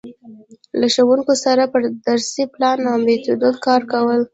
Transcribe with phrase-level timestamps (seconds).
[0.79, 4.21] له ښـوونکو سره پر درسي پـلان او میتود کـار کول.